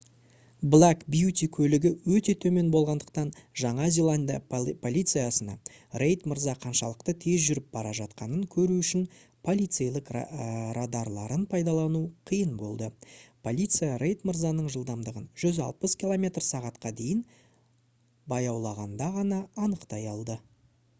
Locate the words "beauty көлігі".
1.13-1.89